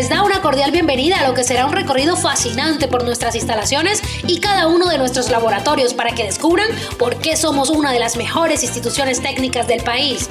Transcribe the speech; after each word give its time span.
les 0.00 0.08
da 0.08 0.22
una 0.22 0.40
cordial 0.40 0.70
bienvenida 0.70 1.20
a 1.20 1.28
lo 1.28 1.34
que 1.34 1.44
será 1.44 1.66
un 1.66 1.72
recorrido 1.72 2.16
fascinante 2.16 2.88
por 2.88 3.04
nuestras 3.04 3.34
instalaciones 3.34 4.02
y 4.26 4.40
cada 4.40 4.66
uno 4.66 4.88
de 4.88 4.96
nuestros 4.98 5.30
laboratorios 5.30 5.94
para 5.94 6.14
que 6.14 6.24
descubran 6.24 6.68
por 6.98 7.16
qué 7.16 7.36
somos 7.36 7.70
una 7.70 7.92
de 7.92 7.98
las 7.98 8.16
mejores 8.16 8.62
instituciones 8.62 9.20
técnicas 9.20 9.66
del 9.66 9.82
país. 9.82 10.28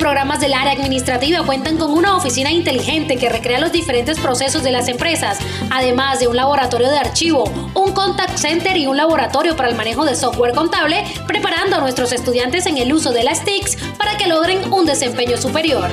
Programas 0.00 0.40
del 0.40 0.54
área 0.54 0.72
administrativa 0.72 1.44
cuentan 1.44 1.76
con 1.76 1.92
una 1.92 2.16
oficina 2.16 2.50
inteligente 2.50 3.18
que 3.18 3.28
recrea 3.28 3.60
los 3.60 3.70
diferentes 3.70 4.18
procesos 4.18 4.62
de 4.62 4.72
las 4.72 4.88
empresas, 4.88 5.38
además 5.70 6.18
de 6.18 6.26
un 6.26 6.36
laboratorio 6.36 6.88
de 6.88 6.98
archivo, 6.98 7.44
un 7.74 7.92
contact 7.92 8.36
center 8.38 8.76
y 8.78 8.86
un 8.86 8.96
laboratorio 8.96 9.54
para 9.56 9.68
el 9.68 9.76
manejo 9.76 10.06
de 10.06 10.16
software 10.16 10.54
contable, 10.54 11.04
preparando 11.26 11.76
a 11.76 11.80
nuestros 11.80 12.12
estudiantes 12.12 12.64
en 12.66 12.78
el 12.78 12.92
uso 12.92 13.12
de 13.12 13.22
las 13.22 13.44
TICs 13.44 13.76
para 13.98 14.16
que 14.16 14.26
logren 14.26 14.72
un 14.72 14.86
desempeño 14.86 15.36
superior 15.36 15.90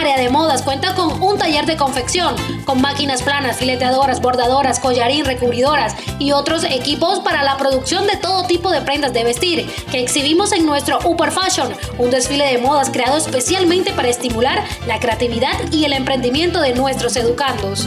área 0.00 0.16
de 0.16 0.30
modas 0.30 0.62
cuenta 0.62 0.94
con 0.94 1.22
un 1.22 1.36
taller 1.36 1.66
de 1.66 1.76
confección, 1.76 2.34
con 2.64 2.80
máquinas 2.80 3.22
planas, 3.22 3.58
fileteadoras, 3.58 4.22
bordadoras, 4.22 4.80
collarín, 4.80 5.26
recubridoras 5.26 5.94
y 6.18 6.32
otros 6.32 6.64
equipos 6.64 7.20
para 7.20 7.42
la 7.42 7.58
producción 7.58 8.06
de 8.06 8.16
todo 8.16 8.44
tipo 8.44 8.70
de 8.70 8.80
prendas 8.80 9.12
de 9.12 9.24
vestir, 9.24 9.70
que 9.90 10.00
exhibimos 10.00 10.52
en 10.52 10.64
nuestro 10.64 10.98
Upper 11.04 11.30
Fashion, 11.30 11.68
un 11.98 12.10
desfile 12.10 12.46
de 12.46 12.58
modas 12.58 12.88
creado 12.88 13.18
especialmente 13.18 13.92
para 13.92 14.08
estimular 14.08 14.64
la 14.86 14.98
creatividad 15.00 15.52
y 15.70 15.84
el 15.84 15.92
emprendimiento 15.92 16.60
de 16.60 16.72
nuestros 16.72 17.16
educandos. 17.16 17.86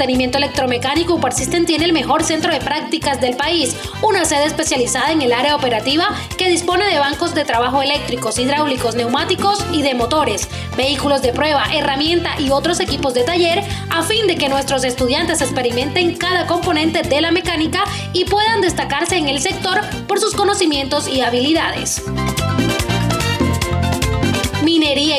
Mantenimiento 0.00 0.38
electromecánico, 0.38 1.12
Uparsystem 1.12 1.66
tiene 1.66 1.84
el 1.84 1.92
mejor 1.92 2.24
centro 2.24 2.50
de 2.50 2.58
prácticas 2.58 3.20
del 3.20 3.36
país, 3.36 3.76
una 4.00 4.24
sede 4.24 4.46
especializada 4.46 5.12
en 5.12 5.20
el 5.20 5.30
área 5.30 5.54
operativa 5.54 6.08
que 6.38 6.48
dispone 6.48 6.86
de 6.86 6.98
bancos 6.98 7.34
de 7.34 7.44
trabajo 7.44 7.82
eléctricos, 7.82 8.38
hidráulicos, 8.38 8.94
neumáticos 8.94 9.62
y 9.74 9.82
de 9.82 9.94
motores, 9.94 10.48
vehículos 10.74 11.20
de 11.20 11.34
prueba, 11.34 11.64
herramienta 11.74 12.30
y 12.40 12.48
otros 12.48 12.80
equipos 12.80 13.12
de 13.12 13.24
taller 13.24 13.62
a 13.90 14.02
fin 14.02 14.26
de 14.26 14.36
que 14.36 14.48
nuestros 14.48 14.84
estudiantes 14.84 15.42
experimenten 15.42 16.16
cada 16.16 16.46
componente 16.46 17.02
de 17.02 17.20
la 17.20 17.30
mecánica 17.30 17.84
y 18.14 18.24
puedan 18.24 18.62
destacarse 18.62 19.18
en 19.18 19.28
el 19.28 19.42
sector 19.42 19.82
por 20.08 20.18
sus 20.18 20.34
conocimientos 20.34 21.08
y 21.08 21.20
habilidades. 21.20 22.02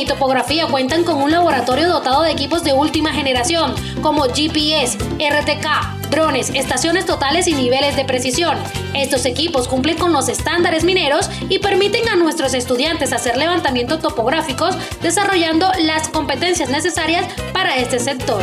Y 0.02 0.06
topografía 0.06 0.66
cuentan 0.66 1.04
con 1.04 1.22
un 1.22 1.30
laboratorio 1.30 1.88
dotado 1.88 2.24
de 2.24 2.32
equipos 2.32 2.64
de 2.64 2.74
última 2.74 3.14
generación, 3.14 3.76
como 4.02 4.24
GPS, 4.24 4.98
RTK, 4.98 6.10
drones, 6.10 6.50
estaciones 6.56 7.06
totales 7.06 7.48
y 7.48 7.54
niveles 7.54 7.96
de 7.96 8.04
precisión. 8.04 8.58
Estos 8.96 9.26
equipos 9.26 9.68
cumplen 9.68 10.00
con 10.00 10.12
los 10.12 10.28
estándares 10.28 10.84
mineros 10.84 11.30
y 11.50 11.60
permiten 11.60 12.10
a 12.10 12.16
nuestros 12.16 12.56
estudiantes 12.56 13.14
hacer 13.14 13.38
levantamientos 13.38 14.00
topográficos 14.00 14.76
desarrollando 15.04 15.72
las 15.84 16.10
competencias 16.10 16.72
necesarias 16.72 17.28
para 17.54 17.78
este 17.78 18.00
sector. 18.00 18.42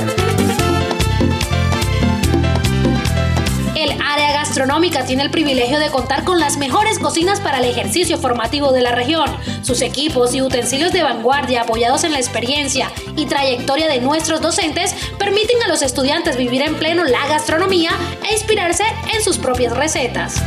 Gastronómica 4.48 5.04
tiene 5.04 5.24
el 5.24 5.30
privilegio 5.30 5.78
de 5.78 5.90
contar 5.90 6.24
con 6.24 6.40
las 6.40 6.56
mejores 6.56 6.98
cocinas 6.98 7.38
para 7.38 7.58
el 7.58 7.66
ejercicio 7.66 8.16
formativo 8.16 8.72
de 8.72 8.80
la 8.80 8.92
región. 8.92 9.28
Sus 9.60 9.82
equipos 9.82 10.34
y 10.34 10.40
utensilios 10.40 10.90
de 10.90 11.02
vanguardia 11.02 11.62
apoyados 11.62 12.02
en 12.04 12.12
la 12.12 12.18
experiencia 12.18 12.90
y 13.14 13.26
trayectoria 13.26 13.88
de 13.88 14.00
nuestros 14.00 14.40
docentes 14.40 14.94
permiten 15.18 15.62
a 15.62 15.68
los 15.68 15.82
estudiantes 15.82 16.38
vivir 16.38 16.62
en 16.62 16.76
pleno 16.76 17.04
la 17.04 17.26
gastronomía 17.28 17.90
e 18.26 18.32
inspirarse 18.32 18.84
en 19.14 19.22
sus 19.22 19.36
propias 19.36 19.76
recetas. 19.76 20.42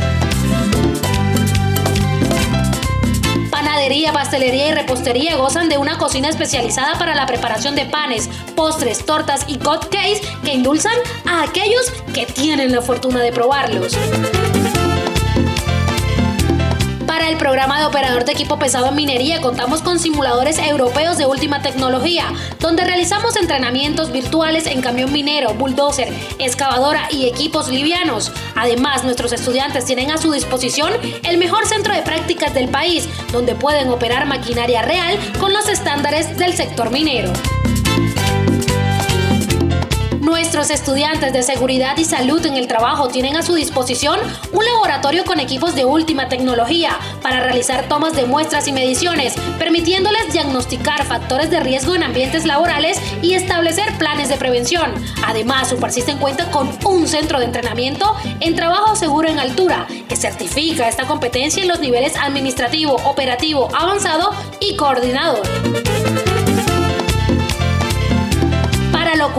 Pastelería 4.12 4.68
y 4.68 4.74
repostería 4.74 5.36
gozan 5.36 5.68
de 5.68 5.76
una 5.76 5.98
cocina 5.98 6.28
especializada 6.28 6.96
para 7.00 7.16
la 7.16 7.26
preparación 7.26 7.74
de 7.74 7.84
panes, 7.84 8.30
postres, 8.54 9.04
tortas 9.04 9.44
y 9.48 9.58
cupcakes 9.58 10.20
que 10.44 10.52
endulzan 10.52 10.94
a 11.26 11.42
aquellos 11.42 11.90
que 12.14 12.24
tienen 12.26 12.70
la 12.70 12.80
fortuna 12.80 13.20
de 13.20 13.32
probarlos. 13.32 13.96
Programa 17.42 17.80
de 17.80 17.86
operador 17.86 18.24
de 18.24 18.30
equipo 18.30 18.56
pesado 18.56 18.86
en 18.90 18.94
minería 18.94 19.40
contamos 19.40 19.82
con 19.82 19.98
simuladores 19.98 20.58
europeos 20.58 21.18
de 21.18 21.26
última 21.26 21.60
tecnología, 21.60 22.32
donde 22.60 22.84
realizamos 22.84 23.34
entrenamientos 23.34 24.12
virtuales 24.12 24.68
en 24.68 24.80
camión 24.80 25.12
minero, 25.12 25.52
bulldozer, 25.54 26.14
excavadora 26.38 27.08
y 27.10 27.26
equipos 27.26 27.68
livianos. 27.68 28.30
Además, 28.54 29.02
nuestros 29.02 29.32
estudiantes 29.32 29.86
tienen 29.86 30.12
a 30.12 30.18
su 30.18 30.30
disposición 30.30 30.92
el 31.24 31.36
mejor 31.36 31.66
centro 31.66 31.92
de 31.92 32.02
prácticas 32.02 32.54
del 32.54 32.68
país, 32.68 33.08
donde 33.32 33.56
pueden 33.56 33.88
operar 33.88 34.24
maquinaria 34.26 34.82
real 34.82 35.18
con 35.40 35.52
los 35.52 35.68
estándares 35.68 36.38
del 36.38 36.54
sector 36.54 36.92
minero. 36.92 37.32
Nuestros 40.62 40.80
estudiantes 40.80 41.32
de 41.32 41.42
seguridad 41.42 41.96
y 41.98 42.04
salud 42.04 42.46
en 42.46 42.54
el 42.54 42.68
trabajo 42.68 43.08
tienen 43.08 43.34
a 43.36 43.42
su 43.42 43.56
disposición 43.56 44.20
un 44.52 44.64
laboratorio 44.64 45.24
con 45.24 45.40
equipos 45.40 45.74
de 45.74 45.84
última 45.84 46.28
tecnología 46.28 46.96
para 47.20 47.40
realizar 47.40 47.88
tomas 47.88 48.14
de 48.14 48.26
muestras 48.26 48.68
y 48.68 48.72
mediciones, 48.72 49.34
permitiéndoles 49.58 50.32
diagnosticar 50.32 51.04
factores 51.04 51.50
de 51.50 51.58
riesgo 51.58 51.96
en 51.96 52.04
ambientes 52.04 52.46
laborales 52.46 53.00
y 53.22 53.34
establecer 53.34 53.98
planes 53.98 54.28
de 54.28 54.36
prevención. 54.36 54.94
Además, 55.26 55.70
Supersystem 55.70 56.18
cuenta 56.18 56.48
con 56.52 56.70
un 56.84 57.08
centro 57.08 57.40
de 57.40 57.46
entrenamiento 57.46 58.14
en 58.38 58.54
trabajo 58.54 58.94
seguro 58.94 59.28
en 59.28 59.40
altura 59.40 59.88
que 60.08 60.14
certifica 60.14 60.88
esta 60.88 61.08
competencia 61.08 61.60
en 61.60 61.70
los 61.70 61.80
niveles 61.80 62.14
administrativo, 62.14 62.94
operativo, 63.04 63.68
avanzado 63.74 64.30
y 64.60 64.76
coordinador. 64.76 65.42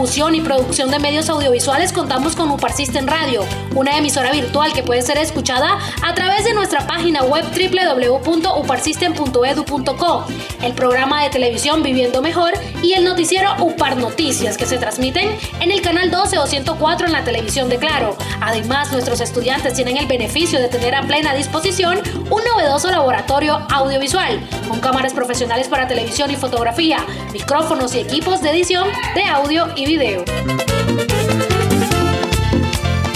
Locución 0.04 0.34
y 0.34 0.42
producción 0.42 0.90
de 0.90 0.98
medios 0.98 1.30
audiovisuales 1.30 1.90
contamos 1.90 2.36
con 2.36 2.50
Upar 2.50 2.74
System 2.74 3.06
Radio, 3.06 3.42
una 3.74 3.96
emisora 3.96 4.32
virtual 4.32 4.74
que 4.74 4.82
puede 4.82 5.00
ser 5.00 5.16
escuchada 5.16 5.78
a 6.02 6.14
través 6.14 6.44
de 6.44 6.52
nuestra 6.52 6.86
página 6.86 7.22
web 7.22 7.42
www.uparsystem.edu.co, 7.46 10.26
el 10.62 10.74
programa 10.74 11.22
de 11.22 11.30
televisión 11.30 11.82
Viviendo 11.82 12.20
Mejor 12.20 12.52
y 12.82 12.92
el 12.92 13.02
noticiero 13.02 13.54
Upar 13.60 13.96
Noticias 13.96 14.58
que 14.58 14.66
se 14.66 14.76
transmiten 14.76 15.38
en 15.60 15.70
el 15.70 15.80
canal 15.80 16.10
12 16.10 16.38
o 16.38 16.46
104 16.46 17.06
en 17.06 17.12
la 17.14 17.24
televisión 17.24 17.70
de 17.70 17.78
Claro. 17.78 18.14
Además, 18.42 18.92
nuestros 18.92 19.22
estudiantes 19.22 19.72
tienen 19.72 19.96
el 19.96 20.06
beneficio 20.06 20.60
de 20.60 20.68
tener 20.68 20.94
a 20.94 21.00
plena 21.00 21.32
disposición 21.32 22.02
un 22.28 22.42
novedoso 22.44 22.90
laboratorio 22.90 23.66
audiovisual 23.70 24.38
con 24.68 24.80
cámaras 24.80 25.14
profesionales 25.14 25.68
para 25.68 25.88
televisión 25.88 26.30
y 26.30 26.36
fotografía, 26.36 26.98
micrófonos 27.32 27.94
y 27.94 28.00
equipos 28.00 28.42
de 28.42 28.50
edición 28.50 28.86
de 29.14 29.24
audio 29.24 29.66
y 29.76 29.93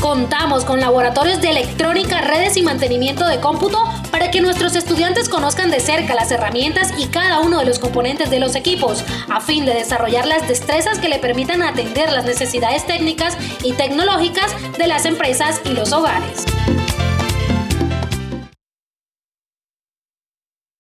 Contamos 0.01 0.65
con 0.65 0.79
laboratorios 0.79 1.41
de 1.41 1.51
electrónica, 1.51 2.21
redes 2.21 2.57
y 2.57 2.63
mantenimiento 2.63 3.27
de 3.27 3.41
cómputo 3.41 3.83
para 4.13 4.31
que 4.31 4.41
nuestros 4.41 4.77
estudiantes 4.77 5.29
conozcan 5.29 5.73
de 5.73 5.81
cerca 5.81 6.15
las 6.15 6.31
herramientas 6.31 6.93
y 6.97 7.07
cada 7.07 7.41
uno 7.41 7.59
de 7.59 7.65
los 7.65 7.81
componentes 7.81 8.31
de 8.31 8.39
los 8.39 8.55
equipos, 8.55 9.05
a 9.29 9.41
fin 9.41 9.65
de 9.65 9.75
desarrollar 9.75 10.27
las 10.27 10.47
destrezas 10.47 11.01
que 11.01 11.09
le 11.09 11.19
permitan 11.19 11.63
atender 11.63 12.13
las 12.13 12.25
necesidades 12.25 12.87
técnicas 12.87 13.37
y 13.65 13.73
tecnológicas 13.73 14.53
de 14.79 14.87
las 14.87 15.05
empresas 15.05 15.61
y 15.65 15.71
los 15.71 15.93
hogares. 15.93 16.45